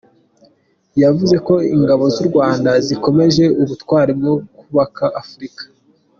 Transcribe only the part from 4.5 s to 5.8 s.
kubaka Afurika.